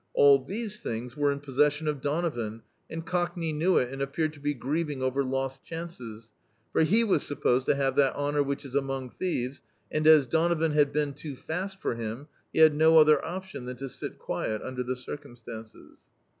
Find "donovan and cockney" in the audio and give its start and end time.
2.01-3.53